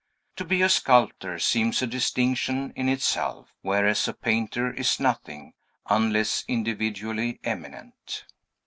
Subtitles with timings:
[0.37, 5.53] To be a sculptor seems a distinction in itself; whereas a painter is nothing,
[5.91, 8.25] unless individually eminent.